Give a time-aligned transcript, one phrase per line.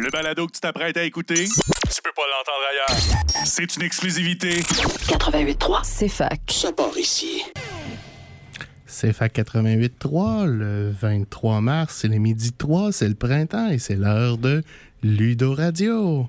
[0.00, 3.44] Le balado que tu t'apprêtes à écouter, tu peux pas l'entendre ailleurs.
[3.44, 4.60] C'est une exclusivité.
[4.60, 6.40] 88.3, c'est fac.
[6.48, 7.42] Ça part ici.
[8.86, 13.96] C'est FAC 88.3, le 23 mars, c'est le midi 3, c'est le printemps et c'est
[13.96, 14.62] l'heure de
[15.02, 16.28] Ludo Radio.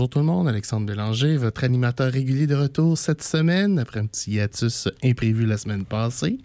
[0.00, 4.06] Bonjour tout le monde, Alexandre Bélanger, votre animateur régulier de retour cette semaine, après un
[4.06, 6.38] petit hiatus imprévu la semaine passée.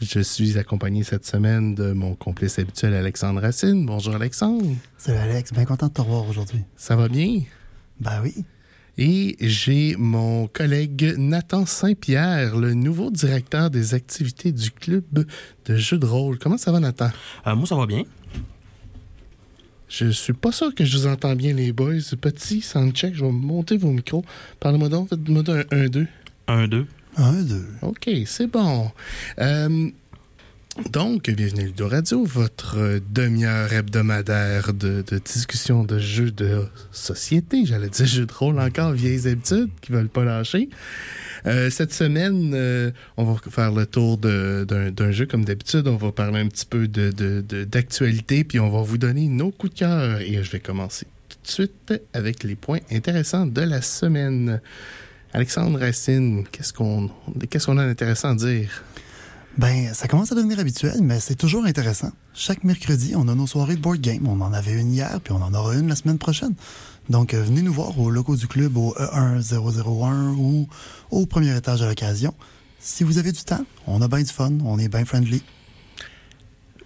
[0.00, 3.84] Je suis accompagné cette semaine de mon complice habituel Alexandre Racine.
[3.84, 4.64] Bonjour Alexandre.
[4.96, 6.60] Salut Alex, bien content de te revoir aujourd'hui.
[6.76, 7.42] Ça va bien?
[8.00, 8.46] Ben oui.
[8.96, 15.98] Et j'ai mon collègue Nathan Saint-Pierre, le nouveau directeur des activités du club de jeux
[15.98, 16.38] de rôle.
[16.38, 17.10] Comment ça va Nathan?
[17.46, 18.04] Euh, moi, ça va bien.
[19.88, 21.94] Je suis pas sûr que je vous entends bien, les boys.
[22.20, 24.24] Petit soundcheck, je vais monter vos micros.
[24.60, 26.06] Parlez-moi donc, faites-moi un 1-2.
[26.48, 26.86] 1-2.
[27.16, 27.66] Un, deux.
[27.82, 28.90] OK, c'est bon.
[29.40, 29.90] Euh,
[30.92, 37.64] donc, bienvenue à Ludo Radio, votre demi-heure hebdomadaire de, de discussion de jeux de société.
[37.66, 40.68] J'allais dire jeux de rôle encore, vieilles habitudes qui veulent pas lâcher.
[41.46, 45.86] Euh, cette semaine, euh, on va faire le tour d'un jeu comme d'habitude.
[45.88, 49.78] On va parler un petit peu d'actualité, puis on va vous donner nos coups de
[49.80, 50.20] cœur.
[50.20, 54.60] Et je vais commencer tout de suite avec les points intéressants de la semaine.
[55.32, 57.10] Alexandre Racine, qu'est-ce qu'on
[57.50, 58.82] qu'est-ce qu'on a d'intéressant à dire?
[59.58, 62.12] Ben, ça commence à devenir habituel, mais c'est toujours intéressant.
[62.32, 64.26] Chaque mercredi, on a nos soirées de board game.
[64.28, 66.54] On en avait une hier, puis on en aura une la semaine prochaine.
[67.10, 70.68] Donc, euh, venez nous voir au locaux du club au E E1001 ou
[71.10, 72.34] au premier étage à l'occasion.
[72.78, 75.42] Si vous avez du temps, on a bien du fun, on est bien friendly.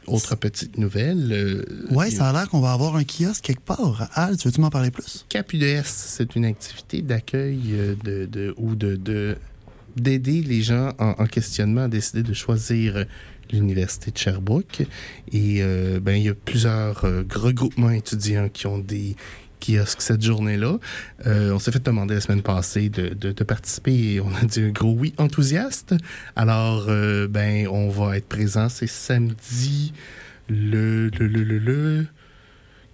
[0.07, 1.31] Autre petite nouvelle.
[1.31, 4.09] euh, Ouais, ça a l'air qu'on va avoir un kiosque quelque part.
[4.15, 5.27] Al, tu veux-tu m'en parler plus?
[5.29, 9.37] CapUDS, c'est une activité d'accueil euh, de, de- ou de de-
[9.97, 13.05] d'aider les gens en, en questionnement à décider de choisir
[13.53, 14.83] l'université de Sherbrooke.
[15.33, 19.17] Et euh, ben il y a plusieurs euh, regroupements étudiants qui ont des
[19.61, 20.79] kiosques cette journée-là.
[21.27, 24.45] Euh, on s'est fait demander la semaine passée de, de- de participer et on a
[24.45, 25.95] dit un gros oui enthousiaste.
[26.35, 28.69] Alors, euh, ben, on va être présent.
[28.69, 29.93] C'est samedi
[30.49, 32.07] le, le, le, le, le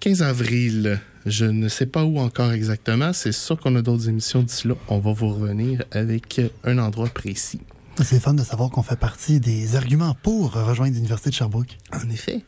[0.00, 1.00] 15 avril.
[1.26, 3.12] Je ne sais pas où encore exactement.
[3.12, 4.74] C'est sûr qu'on a d'autres émissions d'ici là.
[4.88, 7.60] On va vous revenir avec un endroit précis.
[8.02, 11.76] C'est fun de savoir qu'on fait partie des arguments pour rejoindre l'université de Sherbrooke.
[11.92, 12.44] En effet.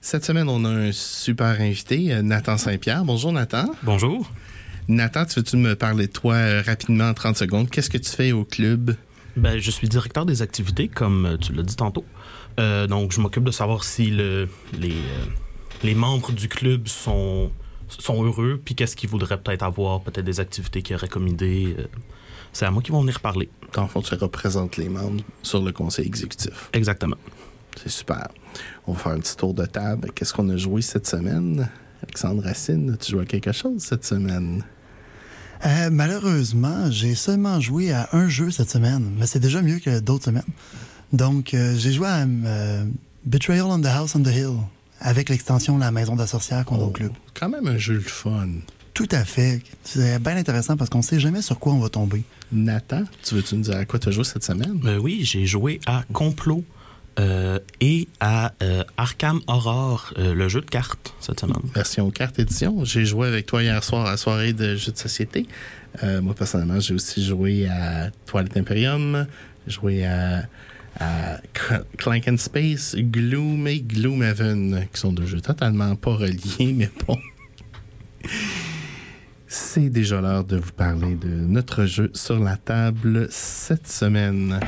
[0.00, 3.04] Cette semaine, on a un super invité, Nathan Saint-Pierre.
[3.04, 3.66] Bonjour Nathan.
[3.82, 4.30] Bonjour.
[4.88, 7.70] Nathan, tu veux-tu me parler de toi euh, rapidement en 30 secondes?
[7.70, 8.96] Qu'est-ce que tu fais au club?
[9.36, 12.04] Ben, je suis directeur des activités, comme euh, tu l'as dit tantôt.
[12.60, 14.48] Euh, donc, je m'occupe de savoir si le,
[14.78, 15.24] les, euh,
[15.82, 17.50] les membres du club sont,
[17.98, 21.74] sont heureux, puis qu'est-ce qu'ils voudraient peut-être avoir, peut-être des activités qu'ils auraient comme idée.
[21.78, 21.86] euh,
[22.52, 23.48] c'est à moi qu'ils vont venir parler.
[23.72, 26.68] Dans le fond, tu représentes les membres sur le conseil exécutif.
[26.72, 27.16] Exactement.
[27.82, 28.28] C'est super.
[28.86, 30.10] On va faire un petit tour de table.
[30.14, 31.68] Qu'est-ce qu'on a joué cette semaine?
[32.02, 34.64] Alexandre Racine, tu joues à quelque chose cette semaine?
[35.64, 40.00] Euh, malheureusement, j'ai seulement joué à un jeu cette semaine, mais c'est déjà mieux que
[40.00, 40.42] d'autres semaines.
[41.12, 42.84] Donc, euh, j'ai joué à euh,
[43.24, 44.56] Betrayal on the House on the Hill,
[45.02, 47.12] avec l'extension La Maison de la Sorcière qu'on a au club.
[47.34, 48.48] Quand même un jeu le fun.
[48.94, 49.60] Tout à fait.
[49.84, 52.22] C'est bien intéressant parce qu'on sait jamais sur quoi on va tomber.
[52.52, 54.80] Nathan, tu veux-tu nous dire à quoi tu as joué cette semaine?
[54.84, 56.64] Euh, oui, j'ai joué à Complot
[57.18, 61.56] euh, et à euh, Arkham Horror, euh, le jeu de cartes, cette semaine.
[61.74, 62.84] Version carte édition.
[62.84, 65.46] J'ai joué avec toi hier soir à la soirée de jeux de société.
[66.02, 69.26] Euh, moi, personnellement, j'ai aussi joué à Twilight Imperium,
[69.66, 70.44] joué à,
[71.00, 76.72] à Cl- Clank and Space, Gloom et Gloomhaven, qui sont deux jeux totalement pas reliés,
[76.74, 77.18] mais bon.
[79.46, 84.58] C'est déjà l'heure de vous parler de notre jeu sur la table cette semaine.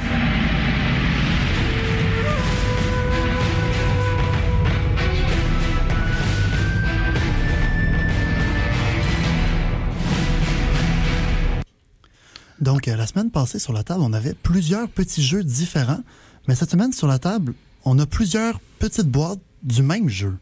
[12.74, 16.02] Donc, euh, la semaine passée, sur la table, on avait plusieurs petits jeux différents.
[16.48, 17.54] Mais cette semaine, sur la table,
[17.84, 20.34] on a plusieurs petites boîtes du même jeu.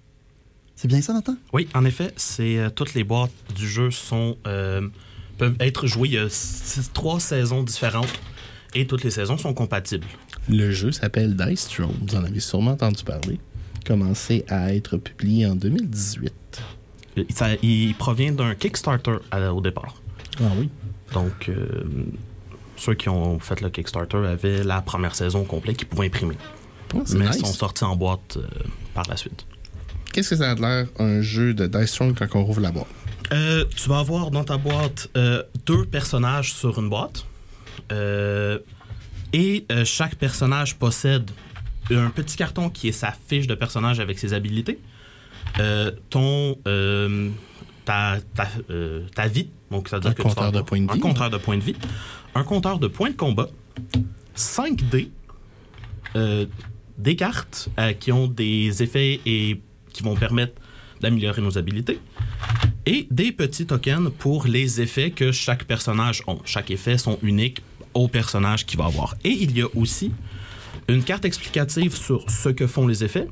[0.75, 1.35] C'est bien ça, Nathan?
[1.53, 4.89] Oui, en effet, c'est euh, toutes les boîtes du jeu sont euh,
[5.37, 6.09] peuvent être jouées.
[6.09, 8.09] Il y a six- trois saisons différentes
[8.75, 10.07] et toutes les saisons sont compatibles.
[10.49, 11.95] Le jeu s'appelle Dice Throne.
[12.01, 13.39] Vous en avez sûrement entendu parler.
[13.85, 16.33] Commencé à être publié en 2018.
[17.19, 19.97] Il, ça- il provient d'un Kickstarter à- au départ.
[20.41, 20.71] Ah oui.
[21.13, 21.85] Donc, euh,
[22.77, 26.37] ceux qui ont fait le Kickstarter avaient la première saison complète qu'ils pouvaient imprimer.
[26.95, 27.39] Ah, Mais nice.
[27.39, 28.47] sont sortis en boîte euh,
[28.95, 29.47] par la suite.
[30.13, 32.87] qu'est-ce que ça a l'air un jeu de Dice Throne quand on rouvre la boîte?
[33.33, 37.25] Euh, tu vas avoir dans ta boîte euh, deux personnages sur une boîte.
[37.91, 38.59] Euh,
[39.33, 41.31] et chaque personnage possède
[41.91, 44.79] un petit carton qui est sa fiche de personnage avec ses habilités.
[46.11, 46.59] Ton.
[47.85, 49.49] Ta, ta, euh, ta vie.
[49.71, 51.01] Donc, ça veut dire Un que tu compteur de points de Un vie.
[51.01, 51.77] compteur de points de vie.
[52.35, 53.49] Un compteur de points de combat.
[54.35, 55.11] 5 dés.
[56.17, 56.47] euh,
[56.99, 59.61] des cartes euh, qui ont des effets et
[59.93, 60.53] qui vont permettre
[61.01, 61.99] d'améliorer nos habilités
[62.87, 66.39] et des petits tokens pour les effets que chaque personnage ont.
[66.45, 67.63] Chaque effet sont uniques
[67.95, 69.15] au personnage qu'il va avoir.
[69.25, 70.13] Et il y a aussi
[70.89, 73.29] une carte explicative sur ce que font les effets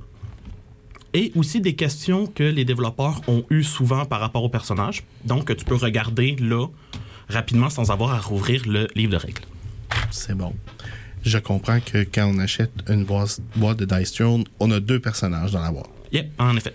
[1.15, 5.05] et aussi des questions que les développeurs ont eues souvent par rapport au personnage.
[5.25, 6.67] Donc, que tu peux regarder là
[7.29, 9.43] rapidement sans avoir à rouvrir le livre de règles.
[10.11, 10.53] C'est bon.
[11.23, 15.53] Je comprends que quand on achète une boîte, de Dice Throne, on a deux personnages
[15.53, 15.91] dans la boîte.
[16.12, 16.75] Yep, en effet.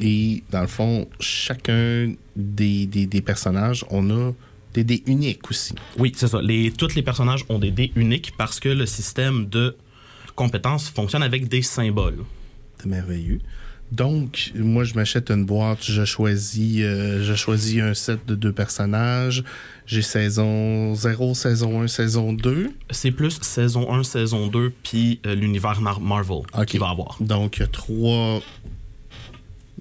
[0.00, 4.32] Et dans le fond, chacun des, des, des personnages, on a
[4.72, 5.74] des dés uniques aussi.
[5.98, 6.40] Oui, c'est ça.
[6.40, 9.76] Les, tous les personnages ont des dés uniques parce que le système de
[10.34, 12.24] compétences fonctionne avec des symboles.
[12.78, 13.40] C'est merveilleux.
[13.92, 18.50] Donc, moi, je m'achète une boîte, je choisis, euh, je choisis un set de deux
[18.52, 19.44] personnages.
[19.86, 22.70] J'ai saison 0, saison 1, saison 2.
[22.90, 26.64] C'est plus saison 1, saison 2, puis euh, l'univers Mar- Marvel Ok.
[26.64, 27.18] qu'il va avoir.
[27.20, 28.40] Donc, il y a trois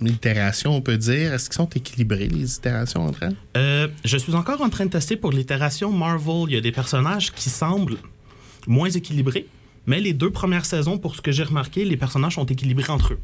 [0.01, 1.33] itérations, on peut dire.
[1.33, 3.35] Est-ce qu'ils sont équilibrés, les itérations entre elles?
[3.55, 6.45] Euh, je suis encore en train de tester pour l'itération Marvel.
[6.49, 7.97] Il y a des personnages qui semblent
[8.67, 9.47] moins équilibrés,
[9.85, 13.13] mais les deux premières saisons, pour ce que j'ai remarqué, les personnages sont équilibrés entre
[13.13, 13.19] eux.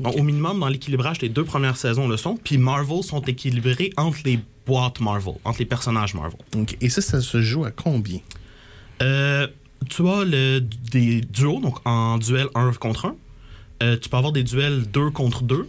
[0.00, 3.92] Donc, au minimum, dans l'équilibrage, les deux premières saisons le sont, puis Marvel sont équilibrés
[3.96, 6.38] entre les boîtes Marvel, entre les personnages Marvel.
[6.80, 8.20] Et ça, ça se joue à combien?
[9.02, 9.46] Euh,
[9.88, 13.14] tu as le, des duos, donc en duel 1 contre 1.
[13.82, 15.68] Euh, tu peux avoir des duels 2 contre 2.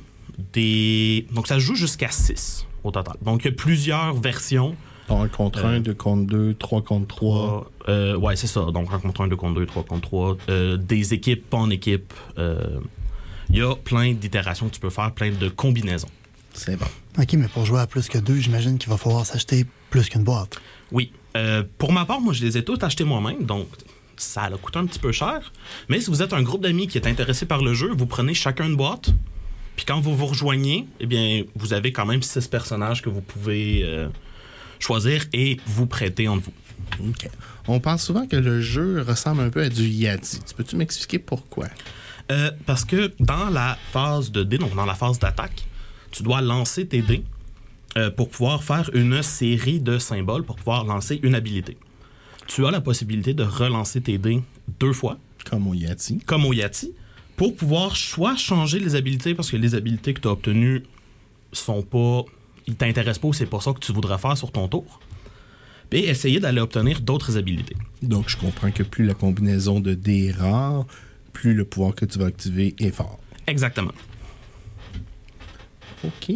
[0.54, 1.28] Des...
[1.34, 3.16] Donc ça se joue jusqu'à 6 au total.
[3.22, 4.76] Donc il y a plusieurs versions.
[5.10, 7.70] Un contre Euh, un, deux contre deux, trois contre trois.
[7.90, 8.62] Euh, ouais, c'est ça.
[8.74, 10.38] Donc 1 contre 1, 2 contre 2, 3 contre 3.
[10.50, 12.14] Euh, des équipes, pas en équipe.
[13.52, 16.08] Il y a plein d'itérations que tu peux faire, plein de combinaisons.
[16.54, 16.86] C'est bon.
[17.20, 20.24] OK, mais pour jouer à plus que deux, j'imagine qu'il va falloir s'acheter plus qu'une
[20.24, 20.58] boîte.
[20.92, 21.12] Oui.
[21.36, 23.68] Euh, pour ma part, moi, je les ai tous achetés moi-même, donc
[24.16, 25.52] ça a coûté un petit peu cher.
[25.90, 28.34] Mais si vous êtes un groupe d'amis qui est intéressé par le jeu, vous prenez
[28.34, 29.10] chacun une boîte,
[29.76, 33.22] puis quand vous vous rejoignez, eh bien, vous avez quand même six personnages que vous
[33.22, 34.08] pouvez euh,
[34.80, 37.10] choisir et vous prêter entre vous.
[37.10, 37.30] OK.
[37.68, 40.40] On pense souvent que le jeu ressemble un peu à du Yati.
[40.48, 41.68] Tu peux-tu m'expliquer pourquoi?
[42.32, 45.66] Euh, parce que dans la phase de dés, donc dans la phase d'attaque,
[46.12, 47.24] tu dois lancer tes dés
[47.98, 51.78] euh, pour pouvoir faire une série de symboles, pour pouvoir lancer une habilité.
[52.48, 54.42] Tu as la possibilité de relancer tes dés
[54.80, 55.18] deux fois,
[55.50, 56.20] Comme au Yati.
[56.26, 56.94] comme au Yati,
[57.36, 60.84] pour pouvoir soit changer les habilités, parce que les habilités que tu as obtenues
[61.52, 62.24] sont pas.
[62.68, 65.00] Ils t'intéressent pas ou c'est pas ça que tu voudrais faire sur ton tour.
[65.92, 67.76] Et essayer d'aller obtenir d'autres habilités.
[68.02, 70.86] Donc, je comprends que plus la combinaison de dés est rare,
[71.34, 73.20] plus le pouvoir que tu vas activer est fort.
[73.48, 73.94] Exactement.
[76.04, 76.34] OK.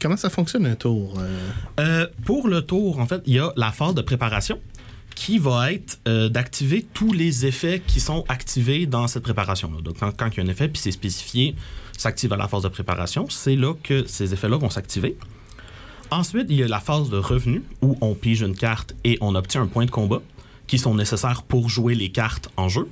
[0.00, 1.14] Comment ça fonctionne un tour?
[1.18, 1.50] euh?
[1.80, 4.60] Euh, pour le tour, en fait, il y a la phase de préparation
[5.14, 9.80] qui va être euh, d'activer tous les effets qui sont activés dans cette préparation-là.
[9.82, 11.54] Donc, quand, quand il y a un effet, puis c'est spécifié,
[11.96, 15.16] s'active à la phase de préparation, c'est là que ces effets-là vont s'activer.
[16.10, 19.34] Ensuite, il y a la phase de revenu, où on pige une carte et on
[19.34, 20.22] obtient un point de combat,
[20.66, 22.88] qui sont nécessaires pour jouer les cartes en jeu.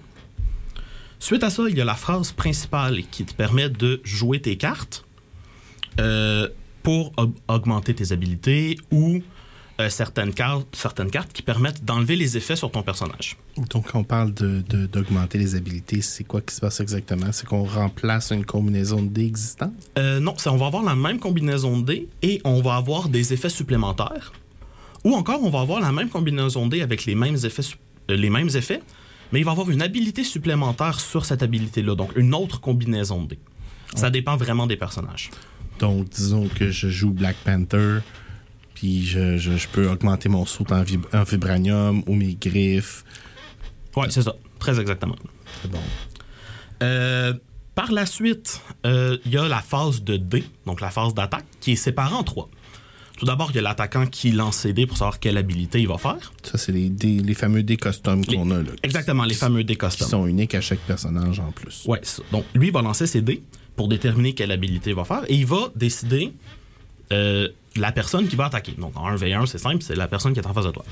[1.20, 4.56] Suite à ça, il y a la phase principale qui te permet de jouer tes
[4.56, 5.04] cartes
[6.00, 6.48] euh,
[6.82, 9.20] pour aug- augmenter tes habilités ou
[9.80, 13.36] euh, certaines, cartes, certaines cartes qui permettent d'enlever les effets sur ton personnage.
[13.70, 17.32] Donc, quand on parle de- de- d'augmenter les habilités, c'est quoi qui se passe exactement?
[17.32, 19.72] C'est qu'on remplace une combinaison de dés existante?
[19.98, 23.08] Euh, non, c'est- on va avoir la même combinaison de dés et on va avoir
[23.10, 24.32] des effets supplémentaires.
[25.04, 27.62] Ou encore, on va avoir la même combinaison de dés avec les mêmes effets,
[28.10, 28.80] euh, les mêmes effets,
[29.32, 33.28] mais il va avoir une habilité supplémentaire sur cette habilité-là, donc une autre combinaison de
[33.30, 33.38] dés.
[33.94, 35.30] Ça dépend vraiment des personnages.
[35.78, 37.98] Donc, disons que je joue Black Panther,
[38.74, 43.04] puis je, je- je peux augmenter mon saut en, vib- en vibranium ou mes griffes.
[43.96, 45.16] Oui, c'est ça, très exactement.
[45.62, 45.80] C'est bon.
[46.82, 47.34] Euh,
[47.74, 51.44] par la suite, euh, il y a la phase de dés, donc la phase d'attaque,
[51.60, 52.48] qui est séparée en trois.
[53.20, 55.86] Tout d'abord, il y a l'attaquant qui lance ses dés pour savoir quelle habilité il
[55.88, 56.32] va faire.
[56.42, 58.62] Ça, c'est les, dés- les fameux dés custom qu'on a.
[58.62, 60.08] Là, Exactement, les fameux dés Qui custom.
[60.08, 61.84] sont uniques à chaque personnage en plus.
[61.86, 62.00] Ouais,
[62.32, 63.42] donc lui il va lancer ses dés
[63.76, 66.32] pour déterminer quelle habilité il va faire et il va décider
[67.12, 67.46] euh,
[67.76, 68.72] la personne qui va attaquer.
[68.78, 70.84] Donc en 1v1, c'est simple, c'est la personne qui est en face de toi.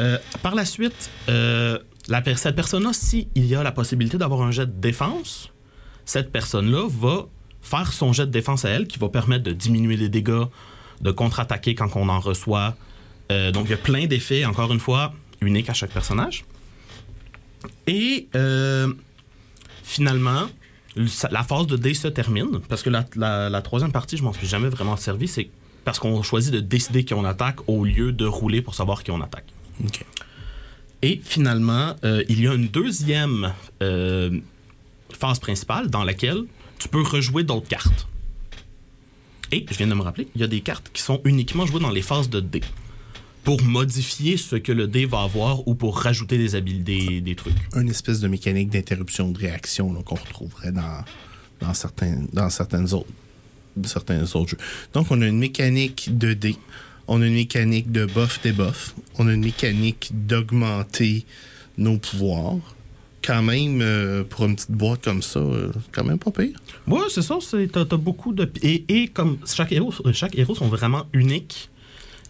[0.00, 4.42] Euh, par la suite, euh, la per- cette personne-là, s'il y a la possibilité d'avoir
[4.42, 5.50] un jet de défense,
[6.04, 7.26] cette personne-là va
[7.62, 10.44] faire son jet de défense à elle qui va permettre de diminuer les dégâts,
[11.00, 12.76] de contre-attaquer quand on en reçoit.
[13.32, 16.44] Euh, donc, il y a plein d'effets, encore une fois, uniques à chaque personnage.
[17.86, 18.92] Et euh,
[19.82, 20.46] finalement,
[21.30, 24.32] la phase de dé se termine parce que la, la- la troisième partie, je m'en
[24.32, 25.28] suis jamais vraiment servi.
[25.28, 25.50] C'est
[25.84, 29.10] parce qu'on choisit de décider qui on attaque au lieu de rouler pour savoir qui
[29.10, 29.46] on attaque.
[31.02, 34.40] Et finalement, euh, il y a une deuxième euh,
[35.12, 36.42] phase principale dans laquelle
[36.78, 38.08] tu peux rejouer d'autres cartes.
[39.52, 41.80] Et, je viens de me rappeler, il y a des cartes qui sont uniquement jouées
[41.80, 42.60] dans les phases de dé.
[43.44, 47.54] Pour modifier ce que le dé va avoir ou pour rajouter des des, des trucs.
[47.76, 51.04] Une espèce de mécanique d'interruption de réaction qu'on retrouverait dans,
[51.60, 53.10] dans, certains, dans certaines autres,
[53.84, 54.58] certains autres jeux.
[54.94, 56.56] Donc, on a une mécanique de dés,
[57.06, 61.24] on a une mécanique de buff debuff, on a une mécanique d'augmenter
[61.78, 62.58] nos pouvoirs.
[63.26, 66.56] Quand même, euh, pour une petite boîte comme ça, euh, quand même pas pire.
[66.86, 67.38] Ouais, c'est ça.
[67.40, 68.50] c'est- T'as t'as beaucoup de.
[68.62, 71.68] Et, et comme chaque héros, chaque héros sont vraiment uniques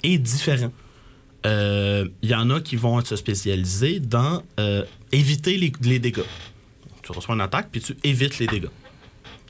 [0.02, 0.72] et différents.
[1.44, 6.22] Euh, Il y en a qui vont se spécialiser dans euh, éviter les, les dégâts.
[7.02, 8.68] Tu reçois une attaque, puis tu évites les dégâts.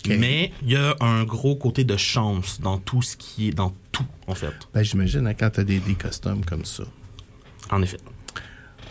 [0.08, 3.52] Mais il y a un gros côté de chance dans tout ce qui est.
[3.52, 4.52] dans tout, en fait.
[4.74, 6.84] Ben, J'imagine hein, quand tu as des, des customs comme ça.
[7.70, 7.98] En effet.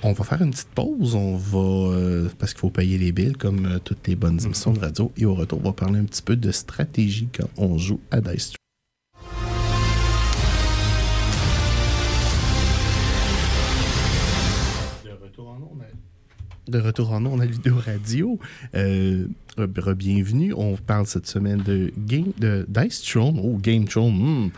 [0.07, 1.15] On va faire une petite pause.
[1.15, 1.57] On va.
[1.59, 5.11] euh, parce qu'il faut payer les billes, comme euh, toutes les bonnes émissions de radio.
[5.17, 8.21] Et au retour, on va parler un petit peu de stratégie quand on joue à
[8.21, 8.53] Dice.
[16.67, 18.39] De retour en ondes à- Vidéo Radio.
[18.73, 19.27] Euh,
[19.95, 20.51] bienvenue.
[20.57, 23.39] On parle cette semaine de Game de Dice Throne.
[23.43, 24.13] Oh, Game Throne.
[24.47, 24.49] hmm,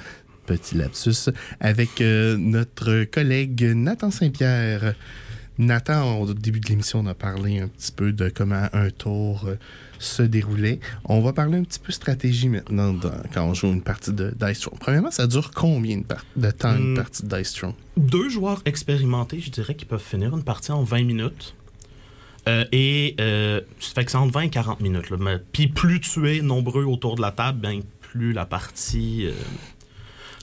[0.46, 1.30] Petit lapsus.
[1.60, 4.96] Avec euh, notre collègue Nathan Saint-Pierre.
[5.58, 9.46] Nathan, au début de l'émission, on a parlé un petit peu de comment un tour
[9.48, 9.56] euh,
[10.00, 10.80] se déroulait.
[11.06, 14.34] On va parler un petit peu stratégie maintenant dans- quand on joue une partie de
[14.40, 14.78] Dice Throne.
[14.80, 16.02] Premièrement, ça dure combien
[16.36, 16.96] de, temps une Hmm.
[16.96, 17.74] partie de Dice Throne?
[17.98, 21.56] deux joueurs expérimentés, je dirais, qui peuvent finir une partie en 20 minutes.
[22.48, 25.10] Euh, et euh, ça fait que c'est entre 20 et 40 minutes.
[25.10, 25.18] là.
[25.20, 29.34] Mais- Puis plus tu es nombreux autour de la table, ben, plus la partie euh,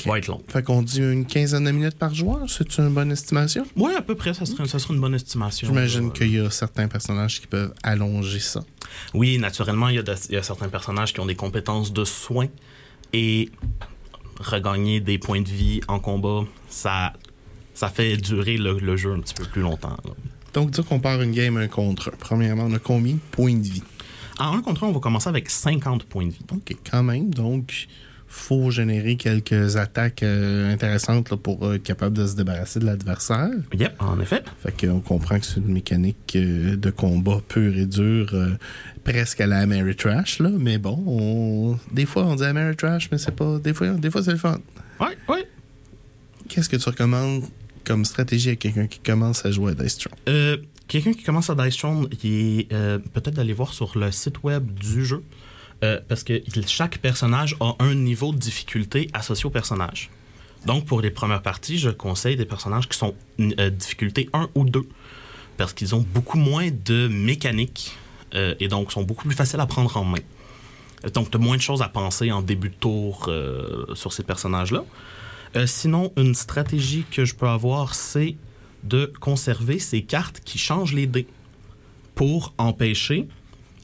[0.08, 0.42] va être longue.
[0.48, 2.40] Fait qu'on dit une quinzaine de minutes par joueur.
[2.48, 3.66] C'est une bonne estimation?
[3.76, 5.66] Oui, à peu près, ça serait, ça serait une bonne estimation.
[5.68, 8.64] J'imagine qu'il y a certains personnages qui peuvent allonger ça.
[9.14, 11.92] Oui, naturellement, il y, a de- il y a certains personnages qui ont des compétences
[11.92, 12.48] de soins
[13.12, 13.50] et
[14.40, 17.12] regagner des points de vie en combat, ça,
[17.74, 19.96] ça fait durer le, le jeu un petit peu plus longtemps.
[20.04, 20.10] là.
[20.52, 22.10] Donc, dire qu'on part une game un contre.
[22.12, 23.82] Premièrement, on a combien de points de vie?
[24.38, 26.40] En un contre un, on va commencer avec 50 points de vie.
[26.52, 27.32] OK, quand même.
[27.32, 27.86] Donc,
[28.36, 32.84] faut générer quelques attaques euh, intéressantes là, pour euh, être capable de se débarrasser de
[32.86, 33.48] l'adversaire.
[33.72, 34.42] Yep, en effet.
[34.60, 38.50] Fait qu'on comprend que c'est une mécanique euh, de combat pure et dure, euh,
[39.04, 40.50] presque à la Ameritrash, là.
[40.50, 43.58] Mais bon, on- des fois on dit Ameritrash, mais c'est pas.
[43.60, 44.58] Des fois, des fois c'est le fun.
[45.00, 45.48] Ouais, ouais.
[46.48, 47.44] Qu'est-ce que tu recommandes
[47.84, 50.14] comme stratégie à quelqu'un qui commence à jouer à Dice Throne?
[50.28, 52.68] Euh, Quelqu'un qui commence à Dice Throne, il est
[53.14, 55.22] peut-être d'aller voir sur le site web du jeu.
[55.82, 60.10] Euh, parce que chaque personnage a un niveau de difficulté associé au personnage.
[60.66, 64.64] Donc, pour les premières parties, je conseille des personnages qui sont euh, difficulté 1 ou
[64.64, 64.82] 2.
[65.56, 67.96] Parce qu'ils ont beaucoup moins de mécanique
[68.34, 70.18] euh, et donc sont beaucoup plus faciles à prendre en main.
[71.12, 74.22] Donc, tu as moins de choses à penser en début de tour euh, sur ces
[74.22, 74.84] personnages-là.
[75.56, 78.36] Euh, sinon, une stratégie que je peux avoir, c'est
[78.82, 81.26] de conserver ces cartes qui changent les dés
[82.14, 83.28] pour empêcher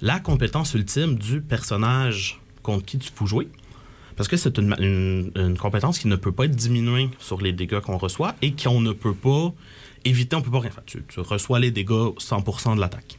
[0.02, 3.48] la compétence ultime du personnage contre qui tu peux jouer.
[4.16, 7.52] Parce que c'est une, une- une compétence qui ne peut pas être diminuée sur les
[7.52, 9.52] dégâts qu'on reçoit et qu'on ne peut pas
[10.04, 10.84] éviter, on peut pas rien faire.
[10.84, 13.18] Tu, tu reçois les dégâts 100% de l'attaque.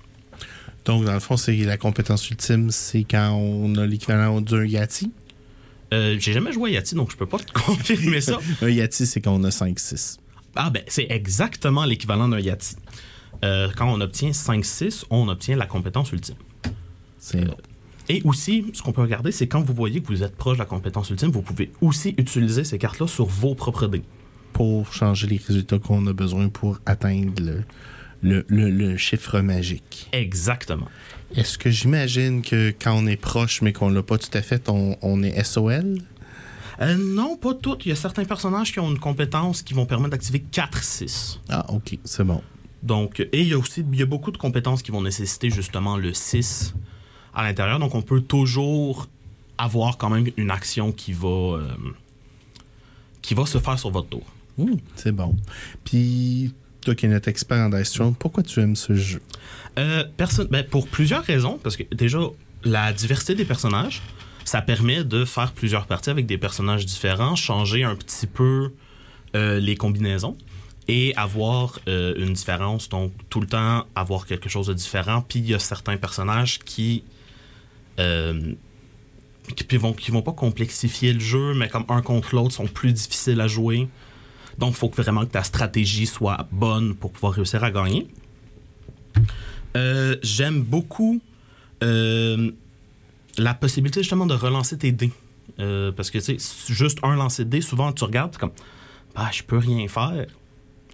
[0.85, 5.11] Donc, dans le fond, c'est la compétence ultime, c'est quand on a l'équivalent d'un Yati.
[5.93, 8.39] Euh, J'ai jamais joué à Yati, donc je peux pas te confirmer ça.
[8.61, 10.17] Un Yati, c'est quand on a 5-6.
[10.55, 12.75] Ah ben, c'est exactement l'équivalent d'un Yati.
[13.43, 16.35] Euh, quand on obtient 5-6, on obtient la compétence ultime.
[17.23, 17.55] C'est bon.
[18.09, 20.63] Et aussi, ce qu'on peut regarder, c'est quand vous voyez que vous êtes proche de
[20.63, 24.01] la compétence ultime, vous pouvez aussi utiliser ces cartes-là sur vos propres dés.
[24.53, 27.63] Pour changer les résultats qu'on a besoin pour atteindre le,
[28.21, 30.09] le, le- le chiffre magique.
[30.13, 30.87] Exactement.
[31.35, 34.67] Est-ce que j'imagine que quand on est proche, mais qu'on l'a pas tout à fait,
[34.67, 35.99] on, on est SOL?
[36.81, 37.85] Euh, non, pas toutes.
[37.85, 41.37] Il y a certains personnages qui ont une compétence qui vont permettre d'activer 4-6.
[41.49, 42.41] Ah, ok, c'est bon.
[42.83, 45.51] Donc, et il y a aussi il y a beaucoup de compétences qui vont nécessiter
[45.51, 46.73] justement le 6
[47.33, 47.79] à l'intérieur.
[47.79, 49.07] Donc, on peut toujours
[49.57, 51.67] avoir quand même une action qui va, euh,
[53.21, 54.23] qui va se faire sur votre tour.
[54.95, 55.35] C'est bon.
[55.83, 59.21] Puis, toi qui es notre expert en Dice Throne, pourquoi tu aimes ce jeu?
[59.79, 62.19] Euh, perso- ben, pour plusieurs raisons, parce que déjà,
[62.63, 64.01] la diversité des personnages,
[64.45, 68.71] ça permet de faire plusieurs parties avec des personnages différents, changer un petit peu
[69.35, 70.35] euh, les combinaisons
[70.87, 72.89] et avoir euh, une différence.
[72.89, 75.21] Donc, tout le temps, avoir quelque chose de différent.
[75.27, 77.03] Puis, il y a certains personnages qui.
[77.99, 78.53] Euh,
[79.55, 82.93] qui vont, qui vont pas complexifier le jeu, mais comme un contre l'autre, sont plus
[82.93, 83.87] difficiles à jouer.
[84.57, 88.07] Donc, il faut vraiment que ta stratégie soit bonne pour pouvoir réussir à gagner.
[89.75, 91.21] Euh, J'aime beaucoup
[91.83, 92.51] euh,
[93.37, 95.11] la possibilité justement de relancer tes dés.
[95.59, 98.51] Euh, parce que, tu sais, juste un lancer de dés, souvent tu regardes, comme,
[99.15, 100.27] bah, je peux rien faire.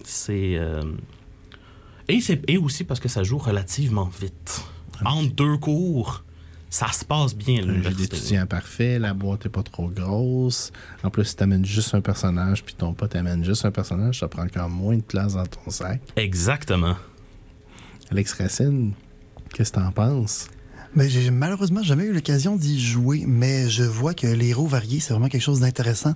[0.03, 0.59] C'est.
[2.07, 4.63] Et, c'est- et aussi parce que ça joue relativement vite.
[5.05, 6.23] Entre deux cours,
[6.69, 8.07] ça se passe bien à Un jeu l'université.
[8.17, 10.71] d'étudiant parfait, la boîte est pas trop grosse.
[11.03, 14.27] En plus, si t'amènes juste un personnage, puis ton pote amène juste un personnage, ça
[14.27, 16.01] prend encore moins de place dans ton sac.
[16.15, 16.95] Exactement.
[18.11, 18.93] Alex Racine,
[19.53, 20.47] qu'est-ce que t'en penses?
[20.95, 24.99] Mais j'ai malheureusement jamais eu l'occasion d'y jouer, mais je vois que les héros variés,
[24.99, 26.13] c'est vraiment quelque chose d'intéressant.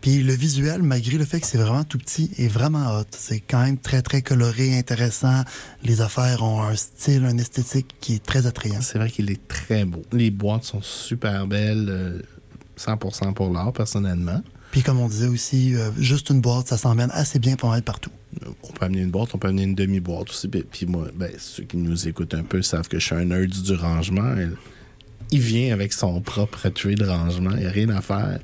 [0.00, 3.04] Puis le visuel, malgré le fait que c'est vraiment tout petit, est vraiment hot.
[3.10, 5.42] C'est quand même très, très coloré, intéressant.
[5.84, 8.80] Les affaires ont un style, une esthétique qui est très attrayant.
[8.80, 10.02] C'est vrai qu'il est très beau.
[10.12, 12.18] Les boîtes sont super belles, euh,
[12.78, 14.40] 100% pour l'art, personnellement.
[14.70, 17.74] Puis comme on disait aussi, euh, juste une boîte, ça s'emmène assez bien pour en
[17.74, 18.10] être partout.
[18.62, 20.48] On peut amener une boîte, on peut amener une demi-boîte aussi.
[20.48, 23.50] Puis- moi, ben, ceux qui nous écoutent un peu savent que je suis un nerd
[23.50, 24.34] du rangement.
[25.32, 27.50] Il- vient avec son propre tray de rangement.
[27.52, 28.38] Il n'y a rien à faire.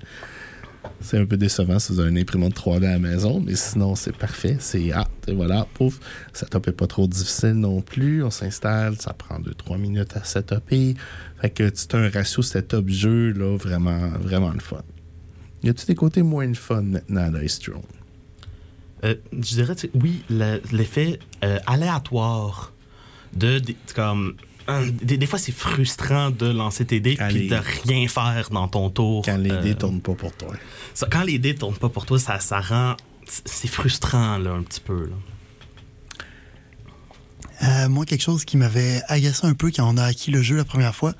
[1.01, 3.95] C'est un peu décevant si vous avez une imprimante 3D à la maison, mais sinon,
[3.95, 4.57] c'est parfait.
[4.61, 5.99] C'est ah, et voilà, pouf.
[6.33, 8.23] Setup est pas trop difficile non plus.
[8.25, 10.95] On s'installe, ça prend 2-3 minutes à setuper.
[11.41, 14.83] Fait que c'est un ratio setup-jeu, là, vraiment, vraiment le fun.
[15.63, 17.83] Y a-tu des côtés moins le fun maintenant d'Ice Throne?
[19.05, 22.73] Euh, je dirais, oui, le- l'effet euh, aléatoire
[23.35, 24.35] de, de- comme
[25.03, 28.49] des, des fois c'est frustrant de lancer tes dés Quand puis les- de rien faire
[28.51, 29.23] dans ton tour.
[29.25, 30.55] Quand les Euh, dés tournent pas pour toi.
[30.95, 32.97] ça- quand les dés tournent pas pour toi, ça, ça rend
[33.45, 35.07] c'est frustrant là un petit peu.
[35.07, 35.17] là.
[37.63, 40.57] Euh, moi, quelque chose qui m'avait agacé un peu quand on a acquis le jeu
[40.57, 41.15] la première fois,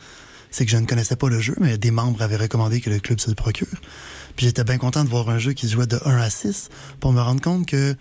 [0.51, 2.99] c'est que je ne connaissais pas le jeu, mais des membres avaient recommandé que le
[2.99, 3.67] club se le procure.
[4.37, 6.69] Puis j'étais bien content de voir un jeu qui se jouait de 1 à 6
[7.01, 7.97] pour me rendre compte que,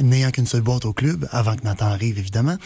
[0.00, 2.56] n'ayant qu'une seule boîte au club, avant que Nathan arrive évidemment,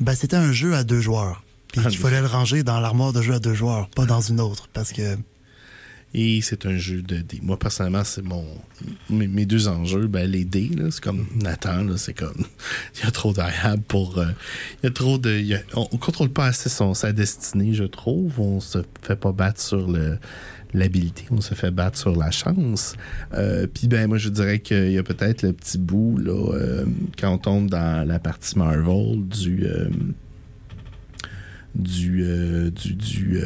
[0.00, 1.42] ben, c'était un jeu à deux joueurs.
[1.72, 4.20] Puis Ah, qu'il fallait le ranger dans l'armoire de jeu à deux joueurs, pas dans
[4.20, 4.68] une autre.
[4.72, 5.16] Parce que
[6.18, 7.40] Et c'est un jeu de dés.
[7.42, 8.42] Moi, personnellement, c'est mon.
[9.10, 12.42] Mes, deux enjeux, ben, les dés, c'est comme Nathan, c'est comme.
[12.96, 14.16] Il y a trop d'ariables pour.
[14.18, 14.24] euh,
[14.82, 15.42] il y a trop de.
[15.74, 18.40] on, on contrôle pas assez son, sa destinée, je trouve.
[18.40, 20.16] On se fait pas battre sur le
[20.72, 22.96] l'habilité, on se fait battre sur la chance.
[23.34, 26.84] Euh, Puis ben moi je dirais qu'il y a peut-être le petit bout là euh,
[27.18, 29.66] quand on tombe dans la partie Marvel du
[31.74, 32.24] du
[32.74, 33.40] du du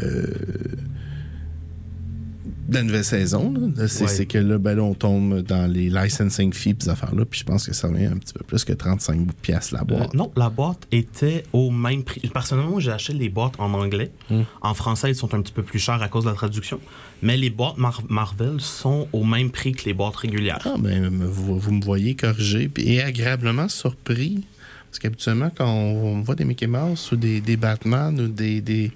[2.71, 3.53] de la nouvelle saison.
[3.89, 4.27] C'est Ouais.
[4.27, 7.25] que là, ben là, on tombe dans les licensing fees ces affaires-là.
[7.25, 9.85] Puis je pense que ça revient un petit peu plus que 35 pièces la Euh,
[9.85, 10.15] boîte.
[10.15, 12.21] non, la boîte était au même prix.
[12.33, 14.11] Personnellement, j'ai acheté les boîtes en anglais.
[14.31, 14.43] Hmm.
[14.63, 16.81] En français, ils sont un petit peu plus chers à cause de la traduction.
[17.23, 20.59] Mais les boîtes Mar- Marvel sont au même prix que les boîtes régulières.
[20.65, 24.45] Ah, ben, vous, vous me voyez corriger puis- et agréablement surpris.
[24.91, 28.91] Parce qu'habituellement, quand on, voit des Mickey Mouse ou des, des Batman ou des, des,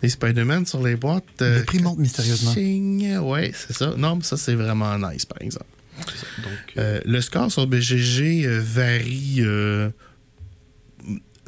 [0.00, 1.24] des Spider-Man sur les boîtes.
[1.40, 2.52] Le prix monte mystérieusement.
[3.22, 3.94] Oui, c'est ça.
[3.96, 5.66] Non, mais ça, c'est vraiment nice, par exemple.
[6.38, 9.90] Donc, Euh, le score sur BGG euh, varie euh,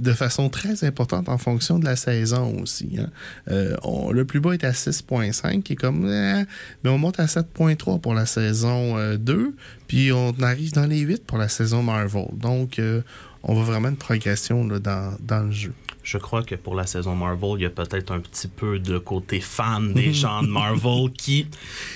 [0.00, 2.96] de façon très importante en fonction de la saison aussi.
[2.98, 3.10] hein.
[3.48, 6.04] Euh, on- le plus bas est à 6.5, qui est comme...
[6.10, 6.44] eh,
[6.82, 9.54] mais on monte à 7.3 pour la saison euh, 2,
[9.86, 12.26] puis on arrive dans les 8 pour la saison Marvel.
[12.34, 13.02] Donc, euh,
[13.44, 15.72] on voit vraiment une progression là, dans, dans le jeu.
[16.02, 18.98] Je crois que pour la saison Marvel, il y a peut-être un petit peu de
[18.98, 21.46] côté fan des gens de Marvel qui,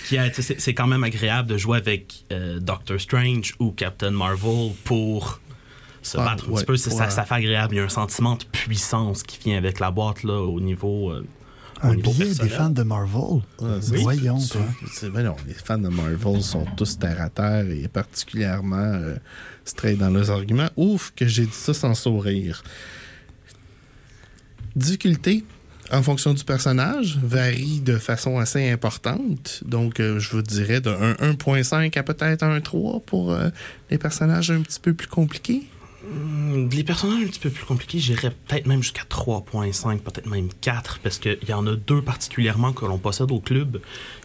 [0.08, 5.40] qui c'est quand même agréable de jouer avec euh, Doctor Strange ou Captain Marvel pour
[6.00, 6.76] se Ah, battre un ouais, petit peu.
[6.78, 7.74] Ça, fait agréable.
[7.74, 11.10] Il y a un sentiment de puissance qui vient avec la boîte là, au niveau.
[11.10, 11.26] euh,
[11.82, 13.42] un billet des fans de Marvel.
[13.60, 14.38] Ah, Voyons,
[15.02, 19.16] ben non, les fans de Marvel sont tous terre à terre et particulièrement euh,
[19.64, 20.70] straight dans leurs arguments.
[20.76, 22.62] Ouf, que j'ai dit ça sans sourire.
[24.76, 25.44] Difficulté
[25.90, 29.62] en fonction du personnage varie de façon assez importante.
[29.64, 33.48] Donc, euh, je vous dirais de un 1.5 à peut-être un 3 pour euh,
[33.90, 35.66] les personnages un petit peu plus compliqués.
[36.10, 40.48] Hum, Les personnages un petit peu plus compliqués, j'irais peut-être même jusqu'à 3.5, peut-être même
[40.60, 43.80] 4, parce qu'il y en a deux particulièrement que l'on possède au club,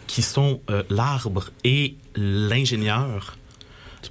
[0.06, 3.36] qui sont euh, l'arbre et l'ingénieur.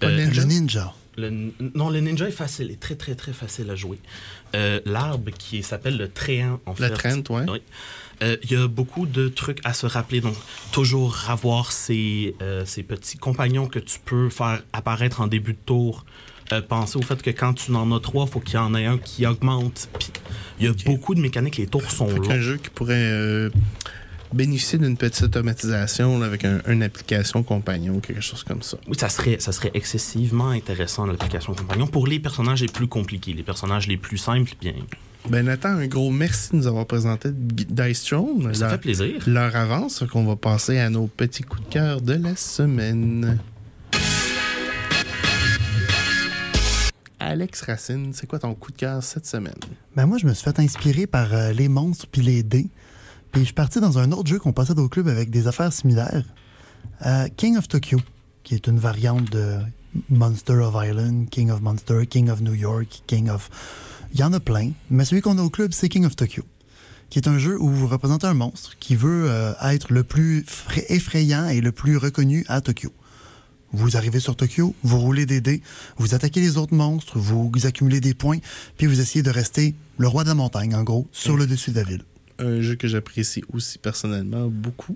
[0.04, 0.32] Euh?
[0.32, 0.94] Le ninja?
[1.16, 4.00] Le, non, le ninja est facile, est très, très, très facile à jouer.
[4.56, 6.90] Euh, L'arbre qui s'appelle le tréant, en fait.
[6.90, 7.46] Le Trent, ouais.
[7.50, 7.62] Oui.
[8.44, 10.22] Il y a beaucoup de trucs à se rappeler.
[10.22, 10.36] Donc,
[10.72, 16.06] toujours avoir ces, ces petits compagnons que tu peux faire apparaître en début de tour.
[16.54, 18.74] Euh, penser au fait que quand tu en as trois, il faut qu'il y en
[18.76, 19.90] ait un qui augmente.
[20.00, 20.10] Puis,
[20.60, 21.58] il y a beaucoup de mécaniques.
[21.58, 22.22] Les tours sont longs.
[22.22, 23.50] qu'un jeu qui pourrait euh,
[24.34, 28.78] bénéficier d'une petite automatisation là, avec un- une application compagnon, quelque chose comme ça.
[28.88, 31.88] Oui, ça serait, ça serait excessivement intéressant, l'application compagnon.
[31.88, 34.74] Pour les personnages les plus compliqués, les personnages les plus simples, bien,
[35.30, 38.54] Ben Nathan, un gros merci de nous avoir présenté Dice Throne.
[38.54, 39.22] ça leur, fait plaisir.
[39.28, 43.40] leur avance, qu'on va passer à nos petits coups de cœur de la semaine.
[47.24, 49.56] Alex Racine, c'est quoi ton coup de cœur cette semaine?
[49.96, 52.68] Ben moi, je me suis fait inspirer par euh, les monstres puis les dés.
[53.32, 55.72] Puis je suis parti dans un autre jeu qu'on possède au club avec des affaires
[55.74, 56.26] similaires.
[57.06, 58.00] Euh, King of Tokyo,
[58.44, 59.58] qui est une variante de
[60.10, 63.50] Monster of Island, King of Monster, King of New York, King of...
[64.14, 66.44] Il y en a plein, mais celui qu'on a au club, c'est King of Tokyo,
[67.10, 70.44] qui est un jeu où vous représentez un monstre qui veut euh, être le plus
[70.46, 72.92] fra- effrayant et le plus reconnu à Tokyo.
[73.74, 75.62] Vous arrivez sur Tokyo, vous roulez des dés,
[75.98, 78.38] vous attaquez les autres monstres, vous accumulez des points,
[78.78, 81.72] puis vous essayez de rester le roi de la montagne, en gros, sur le dessus
[81.72, 82.04] de la ville.
[82.40, 84.96] Un jeu que j'apprécie aussi personnellement beaucoup.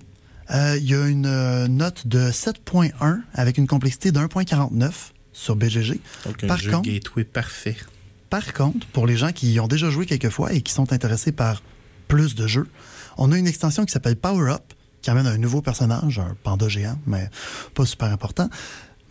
[0.50, 4.92] Euh, Il y a une euh, note de 7.1 avec une complexité de 1.49
[5.32, 6.00] sur BGG.
[6.24, 7.76] Donc un Par jeu contre- gateway parfait.
[8.30, 10.92] Par contre, pour les gens qui y ont déjà joué quelques fois et qui sont
[10.92, 11.62] intéressés par
[12.08, 12.66] plus de jeux,
[13.16, 14.62] on a une extension qui s'appelle Power Up,
[15.02, 17.28] qui amène un nouveau personnage, un panda géant, mais
[17.74, 18.48] pas super important,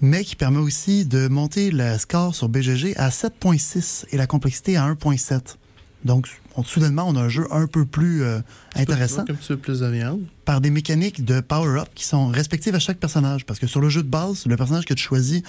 [0.01, 4.77] mais qui permet aussi de monter le score sur BGG à 7.6 et la complexité
[4.77, 5.57] à 1.7.
[6.05, 8.39] Donc, on- soudainement, on a un jeu un peu plus euh,
[8.75, 10.21] intéressant Comme tu veux plus de viande.
[10.45, 13.45] par des mécaniques de power-up qui sont respectives à chaque personnage.
[13.45, 15.41] Parce que sur le jeu de base, le personnage que tu choisis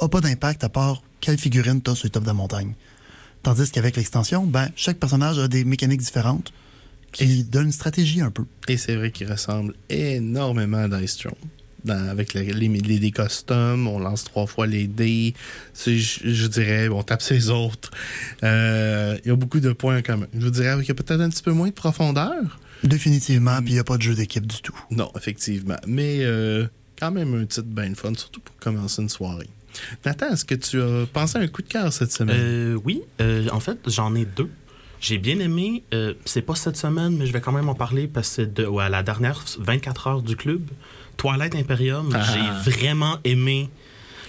[0.00, 2.74] n'a pas d'impact à part quelle figurine tu as sur le top de la montagne.
[3.42, 6.52] Tandis qu'avec l'extension, ben, chaque personnage a des mécaniques différentes
[7.12, 8.44] qui donnent une stratégie un peu.
[8.68, 11.34] Et c'est vrai qu'il ressemble énormément à Dice Throne.
[11.84, 15.34] Dans- avec les, les dés custom, on lance trois fois les dés.
[15.86, 17.90] Je, je dirais, on tape ses autres.
[18.42, 20.26] Euh, Il y a beaucoup de points en commun.
[20.34, 22.58] Je vous dirais qu'il y a peut-être un petit peu moins de profondeur.
[22.82, 24.78] Définitivement, puis il n'y a pas de jeu d'équipe du tout.
[24.90, 25.76] Non, effectivement.
[25.86, 26.66] Mais euh,
[26.98, 29.48] quand même un titre bien fun, surtout pour commencer une soirée.
[30.04, 32.36] Nathan, est-ce que tu as pensé à un coup de cœur cette semaine?
[32.38, 34.50] Euh, oui, euh, en fait, j'en ai deux.
[35.00, 38.06] J'ai bien aimé, euh, c'est pas cette semaine, mais je vais quand même en parler
[38.08, 40.62] parce que c'est de, ouais, la dernière 24 heures du club,
[41.16, 42.22] Twilight Imperium, Ah.
[42.22, 43.68] j'ai vraiment aimé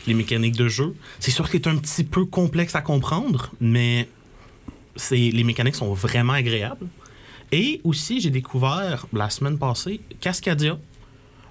[0.08, 0.94] les mécaniques de jeu.
[1.20, 4.08] C'est sûr qu'il est un petit peu complexe à comprendre, mais
[4.96, 6.88] c'est les mécaniques sont vraiment agréables.
[7.52, 10.78] Et aussi, j'ai découvert la semaine passée Cascadia,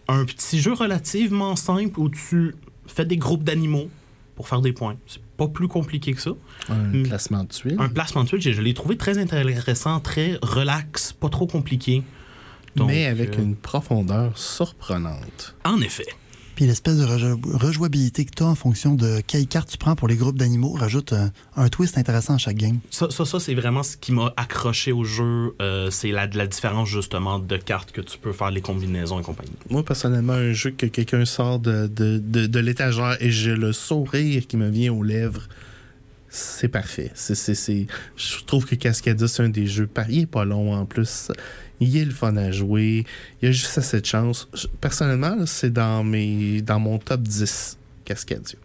[0.08, 2.54] un petit jeu relativement simple où tu
[2.86, 3.88] fais des groupes d'animaux
[4.34, 4.96] pour faire des points.
[5.06, 6.30] C'est pas plus compliqué que ça.
[6.68, 7.02] un hmm.
[7.04, 7.76] placement de tuiles?
[7.78, 12.02] Un placement de tuiles, je, je l'ai trouvé très intéressant, très relax, pas trop compliqué.
[12.76, 15.56] Donc, mais avec euh, une profondeur surprenante.
[15.64, 16.06] En effet.
[16.56, 19.94] Puis l'espèce de rejo- rejouabilité que tu as en fonction de quelle carte tu prends
[19.94, 22.78] pour les groupes d'animaux rajoute un, un twist intéressant à chaque game.
[22.90, 25.54] Ça, ça, ça, c'est vraiment ce qui m'a accroché au jeu.
[25.60, 29.22] euh, c'est la, la différence, justement, de cartes que tu peux faire, les combinaisons et
[29.22, 29.52] compagnie.
[29.70, 33.72] Moi, personnellement, un jeu que quelqu'un sort de, de, de, de l'étagère et j'ai le
[33.72, 35.42] sourire qui me vient aux lèvres,
[36.36, 37.10] c'est parfait.
[37.14, 37.86] C'est.
[38.16, 39.88] Je trouve que Cascadia, c'est un des jeux.
[40.08, 41.30] Il est pas long en plus.
[41.80, 43.04] Il est le fun à jouer.
[43.40, 44.48] Il y a juste assez de chance.
[44.80, 48.58] Personnellement, c'est dans, mes, dans mon top 10, Cascadia.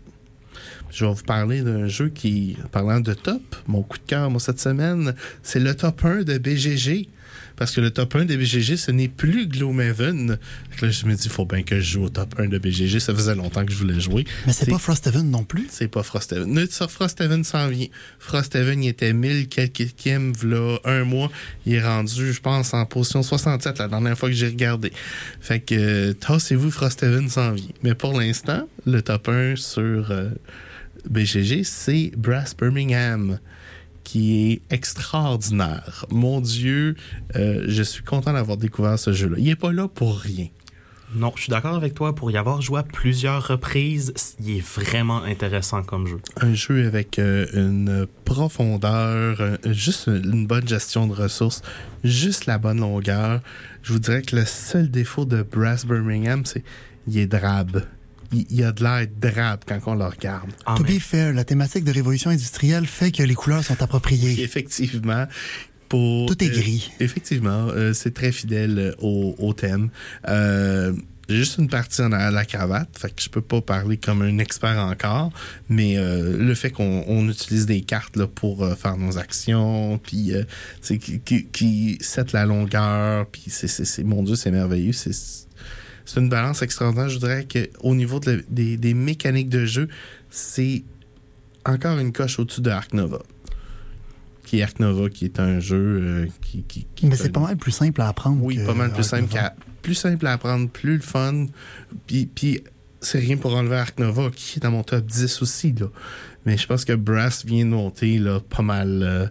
[0.92, 4.42] Je vais vous parler d'un jeu qui, parlant de top, mon coup de cœur, moi,
[4.42, 7.08] cette semaine, c'est le top 1 de BGG.
[7.56, 10.38] Parce que le top 1 de BGG, ce n'est plus Gloomhaven.
[10.82, 13.00] Là, je me dis, il faut bien que je joue au top 1 de BGG.
[13.00, 14.26] Ça faisait longtemps que je voulais jouer.
[14.48, 15.68] Mais c'est pas Frosthaven non plus?
[15.70, 16.68] C'est pas Frosthaven.
[16.68, 17.88] Frosthaven s'en vient.
[18.20, 21.32] Frosthaven, il était 1000 quelques v'là un mois.
[21.66, 24.92] Il est rendu, je pense, en position 67 la dernière fois que j'ai regardé.
[25.40, 27.66] Fait que, euh, tassez-vous, Frosthaven s'en vient.
[27.84, 30.30] Mais pour l'instant, le top 1 sur euh,
[31.10, 33.40] BGG, c'est Brass Birmingham
[34.12, 36.06] qui est extraordinaire.
[36.12, 36.96] Mon Dieu,
[37.38, 39.38] euh, je suis content d'avoir découvert ce jeu-là.
[39.40, 40.48] Il est pas là pour rien.
[41.16, 42.14] Non, je suis d'accord avec toi.
[42.14, 46.20] Pour y avoir joué à plusieurs reprises, il est vraiment intéressant comme jeu.
[46.42, 51.62] un jeu avec euh, une profondeur, euh, juste une bonne gestion de ressources,
[52.04, 53.40] juste la bonne longueur.
[53.82, 56.66] Je vous dirais que le seul défaut de Brass Birmingham, c'est
[57.06, 57.84] qu'il est drabe.
[58.34, 60.50] Il, il a de l'air drabe quand on le regarde.
[60.66, 63.82] Ah, to mais- be fair, la thématique de révolution industrielle fait que les couleurs sont
[63.82, 64.42] appropriées.
[64.42, 65.26] Effectivement,
[65.90, 66.92] pour Tout est euh, gris.
[67.00, 69.90] effectivement, euh, c'est très fidèle euh, au, au thème.
[70.30, 70.94] Euh,
[71.28, 74.22] juste une partie en arrière de la cravate, fait que je peux pas parler comme
[74.22, 75.32] un expert encore,
[75.70, 79.98] mais euh, le fait qu'on on utilise des cartes là, pour euh, faire nos actions,
[79.98, 80.44] puis euh,
[80.82, 84.94] c'est qui, qui, qui set la longueur, puis c'est, mon Dieu, c'est merveilleux.
[84.94, 85.12] C'est,
[86.06, 87.10] c'est une balance extraordinaire.
[87.10, 89.88] Je dirais qu'au niveau de la- des, des mécaniques de jeu,
[90.30, 90.84] c'est
[91.66, 93.20] encore une coche au-dessus de Ark Nova.
[94.46, 97.30] Qui est Ark Nova, qui est un jeu euh, qui, qui, qui Mais est c'est
[97.32, 98.44] pas mal plus simple à apprendre.
[98.44, 101.46] oui, pas mal plus simple, qu'à- plus simple à apprendre, plus le fun.
[102.08, 102.62] Puis, puis
[103.00, 105.72] c'est rien pour enlever Ark Nova, qui est dans mon top 10 aussi.
[105.74, 105.88] Là.
[106.46, 109.28] Mais je pense que Brass vient de monter là, pas mal euh,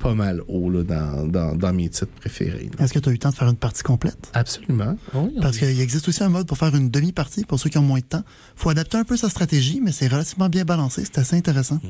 [0.00, 2.68] pas mal haut là, dans, dans, dans mes titres préférés.
[2.78, 4.30] Est-ce que tu as eu le temps de faire une partie complète?
[4.32, 4.96] Absolument.
[5.14, 5.68] Oui, Parce oui.
[5.68, 8.04] qu'il existe aussi un mode pour faire une demi-partie pour ceux qui ont moins de
[8.04, 8.24] temps.
[8.56, 11.02] faut adapter un peu sa stratégie, mais c'est relativement bien balancé.
[11.04, 11.80] C'est assez intéressant.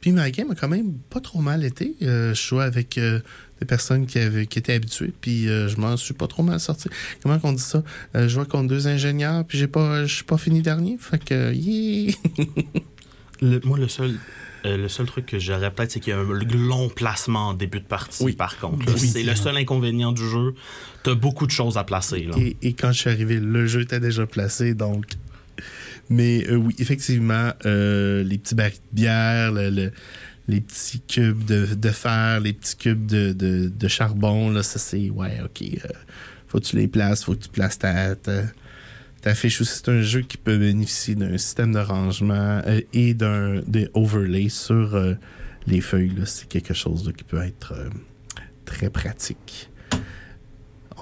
[0.00, 1.94] Puis ma game a quand même pas trop mal été.
[2.02, 3.20] Euh, je jouais avec euh,
[3.60, 6.58] des personnes qui, avaient, qui étaient habituées, puis euh, je m'en suis pas trop mal
[6.58, 6.88] sorti.
[7.22, 7.84] Comment qu'on dit ça?
[8.16, 10.96] Euh, je jouais contre deux ingénieurs, puis j'ai pas, je suis pas fini dernier.
[10.98, 12.12] Fait que, yeah!
[13.40, 14.14] Le- moi, le seul,
[14.64, 17.54] euh, le seul truc que j'aurais peut-être, c'est qu'il y a un long placement en
[17.54, 18.32] début de partie, Oui.
[18.34, 18.86] par contre.
[18.94, 18.98] Oui.
[19.08, 20.54] c'est le seul inconvénient du jeu.
[21.02, 22.24] T'as beaucoup de choses à placer.
[22.24, 22.34] Là.
[22.38, 25.04] Et, et quand je suis arrivé, le jeu était déjà placé, donc.
[26.10, 29.92] Mais euh, oui, effectivement, euh, les petits barils de bière, le- le-
[30.48, 34.78] les petits cubes de, de fer, les petits cubes de, de- de charbon, là, ça
[34.78, 35.08] c'est.
[35.10, 35.64] Ouais, ok.
[36.48, 38.42] faut que tu les places, faut que tu places ta, ta,
[39.22, 39.76] ta fiche aussi.
[39.76, 44.50] C'est un jeu qui peut bénéficier d'un système de rangement euh, et d'un des overlays
[44.50, 45.14] sur euh,
[45.66, 46.12] les feuilles.
[46.26, 47.88] C'est quelque chose qui peut être euh,
[48.66, 49.70] très pratique.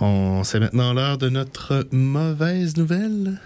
[0.01, 3.41] On c'est maintenant l'heure de notre mauvaise nouvelle.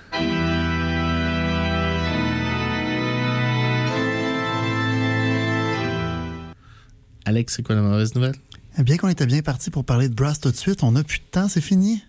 [7.27, 8.35] Alex, c'est quoi la mauvaise nouvelle?
[8.79, 11.19] Bien qu'on était bien parti pour parler de Brass tout de suite, on n'a plus
[11.19, 12.03] de temps, c'est fini.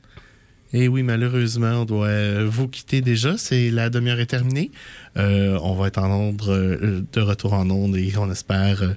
[0.77, 3.37] Eh oui, malheureusement, on doit euh, vous quitter déjà.
[3.37, 4.71] C'est la demi-heure est terminée.
[5.15, 8.89] Euh, on va être en onde, euh, de retour en onde et on espère euh,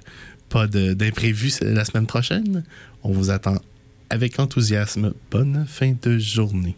[0.49, 2.65] pas d'imprévus la semaine prochaine.
[3.01, 3.55] On vous attend
[4.09, 5.13] avec enthousiasme.
[5.31, 6.75] Bonne fin de journée.